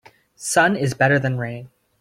[0.35, 1.69] Sun is better than rain.